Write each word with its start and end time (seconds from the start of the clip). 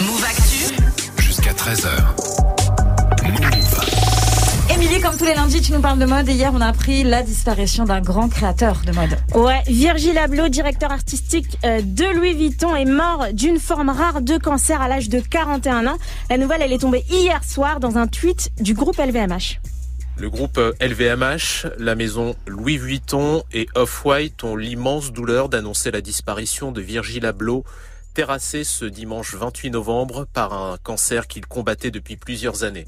Move 0.00 0.24
Actu. 0.24 0.74
Jusqu'à 1.20 1.52
13h. 1.52 1.88
Move. 3.24 4.72
Émilie, 4.72 5.00
comme 5.00 5.16
tous 5.16 5.24
les 5.24 5.34
lundis, 5.34 5.60
tu 5.60 5.72
nous 5.72 5.80
parles 5.80 5.98
de 5.98 6.06
mode 6.06 6.28
et 6.28 6.34
hier 6.34 6.52
on 6.54 6.60
a 6.60 6.68
appris 6.68 7.02
la 7.02 7.24
disparition 7.24 7.84
d'un 7.84 8.00
grand 8.00 8.28
créateur 8.28 8.82
de 8.86 8.92
mode. 8.92 9.18
Ouais, 9.34 9.60
Virgil 9.66 10.16
Abloh, 10.16 10.48
directeur 10.48 10.92
artistique 10.92 11.58
euh, 11.64 11.80
de 11.82 12.04
Louis 12.14 12.34
Vuitton, 12.34 12.76
est 12.76 12.84
mort 12.84 13.26
d'une 13.32 13.58
forme 13.58 13.88
rare 13.88 14.22
de 14.22 14.36
cancer 14.38 14.80
à 14.80 14.86
l'âge 14.86 15.08
de 15.08 15.18
41 15.18 15.88
ans. 15.88 15.98
La 16.30 16.38
nouvelle, 16.38 16.62
elle 16.62 16.72
est 16.72 16.82
tombée 16.82 17.04
hier 17.10 17.42
soir 17.42 17.80
dans 17.80 17.98
un 17.98 18.06
tweet 18.06 18.50
du 18.60 18.74
groupe 18.74 18.98
LVMH. 18.98 19.58
Le 20.16 20.30
groupe 20.30 20.60
LVMH, 20.80 21.66
la 21.78 21.96
maison 21.96 22.36
Louis 22.46 22.76
Vuitton 22.76 23.42
et 23.52 23.66
Off-White 23.74 24.44
ont 24.44 24.54
l'immense 24.54 25.12
douleur 25.12 25.48
d'annoncer 25.48 25.90
la 25.90 26.00
disparition 26.00 26.70
de 26.70 26.80
Virgil 26.80 27.26
Abloh, 27.26 27.64
terrassé 28.14 28.64
ce 28.64 28.84
dimanche 28.84 29.34
28 29.34 29.70
novembre 29.70 30.26
par 30.32 30.52
un 30.52 30.76
cancer 30.78 31.26
qu'il 31.26 31.46
combattait 31.46 31.90
depuis 31.90 32.16
plusieurs 32.16 32.64
années. 32.64 32.86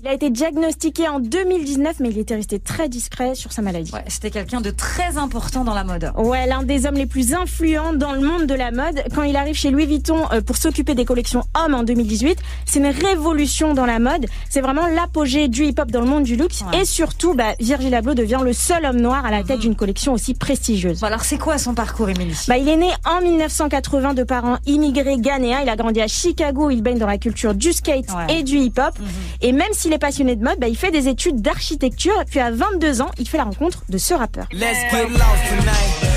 Il 0.00 0.06
a 0.06 0.12
été 0.14 0.30
diagnostiqué 0.30 1.08
en 1.08 1.18
2019, 1.18 1.96
mais 1.98 2.10
il 2.10 2.18
était 2.18 2.36
resté 2.36 2.60
très 2.60 2.88
discret 2.88 3.34
sur 3.34 3.52
sa 3.52 3.62
maladie. 3.62 3.90
Ouais, 3.92 4.04
c'était 4.06 4.30
quelqu'un 4.30 4.60
de 4.60 4.70
très 4.70 5.18
important 5.18 5.64
dans 5.64 5.74
la 5.74 5.82
mode. 5.82 6.12
Ouais, 6.16 6.46
l'un 6.46 6.62
des 6.62 6.86
hommes 6.86 6.94
les 6.94 7.06
plus 7.06 7.34
influents 7.34 7.92
dans 7.94 8.12
le 8.12 8.20
monde 8.20 8.46
de 8.46 8.54
la 8.54 8.70
mode. 8.70 9.02
Quand 9.12 9.24
il 9.24 9.34
arrive 9.34 9.56
chez 9.56 9.72
Louis 9.72 9.86
Vuitton 9.86 10.18
euh, 10.32 10.40
pour 10.40 10.56
s'occuper 10.56 10.94
des 10.94 11.04
collections 11.04 11.42
hommes 11.60 11.74
en 11.74 11.82
2018, 11.82 12.38
c'est 12.64 12.78
une 12.78 12.86
révolution 12.86 13.74
dans 13.74 13.86
la 13.86 13.98
mode. 13.98 14.26
C'est 14.48 14.60
vraiment 14.60 14.86
l'apogée 14.86 15.48
du 15.48 15.64
hip-hop 15.64 15.90
dans 15.90 16.00
le 16.00 16.06
monde 16.06 16.22
du 16.22 16.36
luxe. 16.36 16.60
Ouais. 16.72 16.82
Et 16.82 16.84
surtout, 16.84 17.34
bah, 17.34 17.54
Virgil 17.58 17.92
Abloh 17.92 18.14
devient 18.14 18.40
le 18.44 18.52
seul 18.52 18.84
homme 18.84 19.00
noir 19.00 19.26
à 19.26 19.32
la 19.32 19.42
tête 19.42 19.58
d'une 19.58 19.74
collection 19.74 20.12
aussi 20.12 20.34
prestigieuse. 20.34 21.00
Bon, 21.00 21.08
alors 21.08 21.24
c'est 21.24 21.38
quoi 21.38 21.58
son 21.58 21.74
parcours, 21.74 22.08
Émilie? 22.08 22.36
Bah, 22.46 22.56
il 22.56 22.68
est 22.68 22.76
né 22.76 22.90
en 23.04 23.20
1980 23.20 24.14
de 24.14 24.22
parents 24.22 24.58
immigrés 24.64 25.18
ghanéens. 25.18 25.58
Il 25.64 25.68
a 25.68 25.74
grandi 25.74 26.00
à 26.00 26.06
Chicago. 26.06 26.70
Il 26.70 26.82
baigne 26.82 26.98
dans 26.98 27.06
la 27.08 27.18
culture 27.18 27.52
du 27.52 27.72
skate 27.72 28.06
Ouais. 28.14 28.38
et 28.38 28.42
du 28.44 28.58
hip-hop. 28.58 28.94
Et 29.42 29.50
même 29.50 29.72
s'il 29.88 29.94
est 29.94 29.98
passionné 29.98 30.36
de 30.36 30.44
mode, 30.44 30.58
bah, 30.60 30.68
il 30.68 30.76
fait 30.76 30.90
des 30.90 31.08
études 31.08 31.40
d'architecture. 31.40 32.12
Puis 32.28 32.40
à 32.40 32.50
22 32.50 33.00
ans, 33.00 33.10
il 33.18 33.26
fait 33.26 33.38
la 33.38 33.44
rencontre 33.44 33.84
de 33.88 33.96
ce 33.96 34.12
rappeur. 34.12 34.46
Let's 34.52 34.76
get 34.90 35.08
lost 35.08 35.22
tonight. 35.48 36.08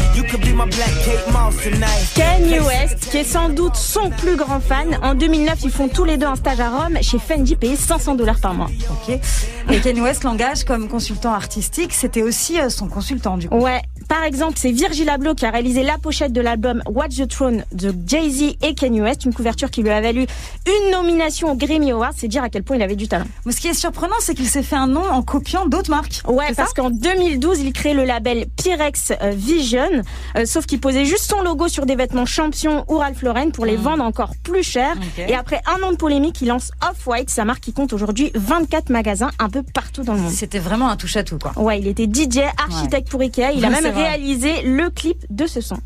Kanye 2.15 2.59
West, 2.59 3.09
qui 3.09 3.17
est 3.17 3.23
sans 3.23 3.47
doute 3.47 3.77
son 3.77 4.09
plus 4.09 4.35
grand 4.35 4.59
fan. 4.59 4.99
En 5.01 5.15
2009, 5.15 5.59
ils 5.63 5.71
font 5.71 5.87
tous 5.87 6.03
les 6.03 6.17
deux 6.17 6.25
un 6.25 6.35
stage 6.35 6.59
à 6.59 6.69
Rome 6.69 6.97
chez 7.01 7.17
Fendi, 7.17 7.55
payé 7.55 7.77
500 7.77 8.15
dollars 8.15 8.39
par 8.41 8.53
mois. 8.53 8.67
Ok. 8.89 9.17
Et 9.71 9.79
Kanye 9.79 10.01
West 10.01 10.25
l'engage 10.25 10.65
comme 10.65 10.89
consultant 10.89 11.31
artistique. 11.31 11.93
C'était 11.93 12.23
aussi 12.23 12.59
euh, 12.59 12.69
son 12.69 12.89
consultant, 12.89 13.37
du 13.37 13.47
coup. 13.47 13.55
Ouais. 13.55 13.81
Par 14.11 14.25
exemple, 14.25 14.55
c'est 14.57 14.73
Virgil 14.73 15.09
Abloh 15.09 15.35
qui 15.35 15.45
a 15.45 15.51
réalisé 15.51 15.83
la 15.83 15.97
pochette 15.97 16.33
de 16.33 16.41
l'album 16.41 16.83
Watch 16.85 17.15
the 17.15 17.29
Throne 17.29 17.63
de 17.71 17.93
Jay-Z 18.05 18.57
et 18.61 18.75
Kanye 18.75 19.01
West, 19.01 19.23
une 19.23 19.33
couverture 19.33 19.71
qui 19.71 19.83
lui 19.83 19.89
a 19.89 20.01
valu 20.01 20.25
une 20.67 20.91
nomination 20.91 21.49
au 21.49 21.55
Grammy 21.55 21.91
Awards. 21.91 22.11
C'est 22.17 22.27
dire 22.27 22.43
à 22.43 22.49
quel 22.49 22.63
point 22.63 22.75
il 22.75 22.81
avait 22.81 22.97
du 22.97 23.07
talent. 23.07 23.23
Mais 23.45 23.53
ce 23.53 23.61
qui 23.61 23.69
est 23.69 23.73
surprenant, 23.73 24.17
c'est 24.19 24.35
qu'il 24.35 24.49
s'est 24.49 24.63
fait 24.63 24.75
un 24.75 24.87
nom 24.87 25.05
en 25.09 25.21
copiant 25.21 25.65
d'autres 25.65 25.91
marques. 25.91 26.23
Ouais, 26.27 26.53
parce 26.57 26.73
qu'en 26.73 26.89
2012, 26.89 27.61
il 27.61 27.71
crée 27.71 27.93
le 27.93 28.03
label 28.03 28.47
Pyrex 28.57 29.13
euh, 29.21 29.31
Vision, 29.33 29.87
euh, 30.35 30.45
sauf 30.45 30.65
qu'il 30.65 30.81
posait 30.81 31.05
juste 31.05 31.31
son 31.31 31.41
logo 31.41 31.69
sur 31.69 31.85
des 31.85 31.95
vêtements 31.95 32.25
Champion 32.25 32.83
ou 32.89 32.97
Ralph 32.97 33.21
Lauren 33.21 33.51
pour 33.51 33.65
les 33.65 33.77
vendre 33.77 34.03
encore 34.03 34.33
plus 34.43 34.63
cher. 34.63 34.93
Et 35.17 35.35
après 35.35 35.61
un 35.67 35.81
an 35.87 35.91
de 35.93 35.97
polémique, 35.97 36.41
il 36.41 36.49
lance 36.49 36.71
Off-White, 36.81 37.29
sa 37.29 37.45
marque 37.45 37.61
qui 37.61 37.71
compte 37.71 37.93
aujourd'hui 37.93 38.31
24 38.35 38.89
magasins 38.89 39.31
un 39.39 39.47
peu 39.47 39.63
partout 39.63 40.03
dans 40.03 40.15
le 40.15 40.19
monde. 40.19 40.33
C'était 40.33 40.59
vraiment 40.59 40.89
un 40.89 40.97
touche-à-tout, 40.97 41.37
quoi. 41.37 41.53
Ouais, 41.55 41.79
il 41.79 41.87
était 41.87 42.09
DJ, 42.11 42.39
architecte 42.57 43.09
pour 43.09 43.21
Ikea. 43.21 43.53
Il 43.55 43.63
a 43.63 43.69
Ouais, 43.69 43.81
même 43.81 44.00
réalisé 44.03 44.61
le 44.63 44.89
clip 44.89 45.25
de 45.29 45.45
ce 45.47 45.61
son. 45.61 45.77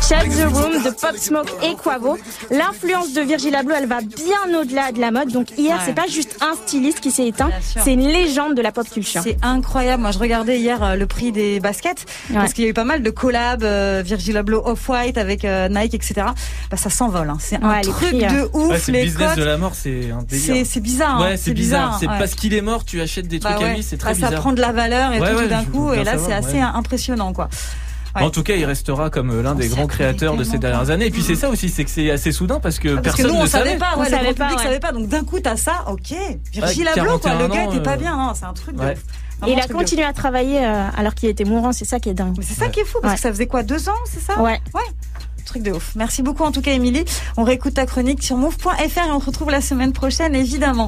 Shut 0.00 0.28
the 0.30 0.44
Room 0.54 0.82
de 0.84 0.90
Pop 0.90 1.16
Smoke 1.16 1.50
et 1.62 1.74
Quavo. 1.74 2.16
L'influence 2.50 3.12
de 3.12 3.20
Virgil 3.22 3.54
Abloh, 3.54 3.74
elle 3.78 3.86
va 3.88 4.00
bien 4.00 4.58
au-delà 4.60 4.92
de 4.92 5.00
la 5.00 5.10
mode. 5.10 5.30
Donc 5.32 5.50
hier, 5.58 5.76
Ouais. 5.76 5.82
c'est 5.84 5.94
pas 5.94 6.06
juste 6.06 6.36
un 6.40 6.54
styliste 6.54 7.00
qui 7.00 7.10
s'est 7.10 7.26
éteint, 7.26 7.50
c'est 7.82 7.92
une 7.92 8.06
légende 8.06 8.54
de 8.54 8.62
la 8.62 8.72
pop 8.72 8.88
culture. 8.88 9.20
C'est 9.24 9.36
incroyable. 9.42 10.02
Moi, 10.02 10.12
je 10.12 10.18
regardais 10.18 10.58
hier 10.58 10.82
euh, 10.82 10.94
le 10.94 11.06
prix 11.06 11.32
des 11.32 11.60
baskets 11.60 12.04
parce 12.32 12.52
qu'il 12.52 12.64
y 12.64 12.66
a 12.66 12.70
eu 12.70 12.74
pas 12.74 12.84
mal 12.84 13.02
de 13.02 13.10
collabs, 13.10 13.64
euh, 13.64 14.02
Virgil 14.04 14.36
Abloh, 14.36 14.62
Off-White 14.64 15.18
avec 15.18 15.44
euh, 15.44 15.68
Nike, 15.68 15.94
etc. 15.94 16.14
Bah, 16.70 16.76
ça 16.76 16.90
s'envole. 16.90 17.28
Hein. 17.30 17.38
C'est 17.40 17.62
un 17.62 17.68
Ouais, 17.70 17.80
truc 17.82 17.96
prix, 17.96 18.18
de 18.18 18.48
ouf. 18.52 18.70
Ouais, 18.70 18.78
c'est 18.78 18.92
business 18.92 19.28
cotes. 19.30 19.38
de 19.38 19.44
la 19.44 19.56
mort, 19.56 19.72
c'est 19.74 20.10
un 20.10 20.20
C'est 20.28 20.48
délire. 20.48 20.66
c'est 20.68 20.80
bizarre. 20.80 21.16
hein. 21.20 21.24
Ouais, 21.24 21.36
c'est 21.36 21.52
bizarre. 21.54 21.96
C'est 21.98 22.08
ouais. 22.08 22.18
parce 22.18 22.34
qu'il 22.34 22.54
est 22.54 22.60
mort, 22.62 22.84
tu 22.84 23.00
achètes 23.00 23.28
des 23.28 23.38
Bah 23.38 23.50
trucs 23.50 23.62
à 23.62 23.66
ouais. 23.68 23.74
lui, 23.76 23.82
c'est 23.82 23.96
très 23.96 24.10
Bah, 24.10 24.14
bizarre. 24.14 24.30
Ça 24.30 24.36
prend 24.36 24.52
de 24.52 24.60
la 24.60 24.72
valeur 24.72 25.12
et 25.12 25.20
Ouais, 25.20 25.30
tout, 25.30 25.36
ouais, 25.36 25.42
tout 25.44 25.48
d'un 25.48 25.64
coup. 25.64 25.92
Et 25.94 26.04
là, 26.04 26.12
c'est 26.18 26.32
assez 26.32 26.52
ouais. 26.54 26.62
Impressionnant, 26.74 27.32
quoi. 27.32 27.48
Ouais. 28.14 28.22
En 28.22 28.30
tout 28.30 28.42
cas, 28.42 28.54
il 28.54 28.64
restera 28.64 29.10
comme 29.10 29.30
euh, 29.30 29.42
l'un 29.42 29.54
des 29.54 29.68
grands 29.68 29.86
créateurs 29.86 30.36
de 30.36 30.44
ces 30.44 30.56
dernières 30.58 30.88
années. 30.88 31.06
Et 31.06 31.10
puis 31.10 31.22
c'est 31.22 31.34
ça 31.34 31.50
aussi, 31.50 31.68
c'est 31.68 31.84
que 31.84 31.90
c'est 31.90 32.10
assez 32.10 32.32
soudain 32.32 32.60
parce 32.60 32.78
que 32.78 32.94
Parce 32.94 33.14
que 33.16 33.22
personne 33.22 33.26
nous, 33.36 33.40
on 33.40 33.42
ne 33.42 33.48
savait 33.48 33.76
pas, 33.76 33.90
On 33.96 34.00
ouais, 34.00 34.06
le 34.06 34.16
savait 34.16 34.32
pas, 34.32 34.54
ouais. 34.54 34.62
savait 34.62 34.80
pas. 34.80 34.92
Donc 34.92 35.08
d'un 35.08 35.22
coup, 35.22 35.38
t'as 35.38 35.56
ça, 35.56 35.84
ok. 35.88 36.14
Virgil 36.52 36.84
Ouais, 36.84 36.98
Abloh, 36.98 37.18
quoi. 37.18 37.32
Le 37.34 37.38
41 37.40 37.48
gars 37.48 37.70
était 37.70 37.82
pas 37.82 37.92
euh, 37.92 37.96
bien, 37.96 38.16
non, 38.16 38.32
c'est 38.34 38.46
un 38.46 38.54
truc 38.54 38.74
de 38.76 38.80
ouais. 38.80 38.92
ouf. 38.94 39.48
Et 39.48 39.52
il 39.52 39.60
a 39.60 39.66
continué 39.68 40.02
à 40.02 40.14
travailler 40.14 40.64
euh, 40.64 40.88
alors 40.96 41.14
qu'il 41.14 41.28
était 41.28 41.44
mourant, 41.44 41.72
c'est 41.72 41.84
ça 41.84 42.00
qui 42.00 42.08
est 42.08 42.14
dingue. 42.14 42.36
Mais 42.38 42.44
c'est 42.44 42.54
ça 42.58 42.68
qui 42.68 42.80
est 42.80 42.86
fou, 42.86 42.98
parce 43.02 43.12
Ouais. 43.12 43.16
que 43.16 43.22
ça 43.22 43.28
faisait 43.30 43.46
quoi, 43.46 43.62
deux 43.62 43.90
ans, 43.90 44.02
c'est 44.06 44.20
ça 44.22 44.40
Ouais. 44.40 44.58
Truc 45.44 45.62
de 45.62 45.70
ouf. 45.70 45.92
Merci 45.94 46.22
beaucoup 46.24 46.42
en 46.42 46.50
tout 46.50 46.60
cas, 46.60 46.72
Émilie. 46.72 47.04
On 47.36 47.44
réécoute 47.44 47.74
ta 47.74 47.86
chronique 47.86 48.20
sur 48.22 48.36
move.fr 48.36 48.70
et 48.72 49.12
on 49.12 49.20
se 49.20 49.26
retrouve 49.26 49.50
la 49.50 49.60
semaine 49.60 49.92
prochaine, 49.92 50.34
évidemment. 50.34 50.84